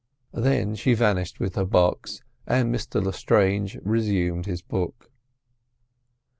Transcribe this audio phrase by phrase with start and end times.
[0.33, 5.11] Then she vanished with her box, and Mr Lestrange resumed his book.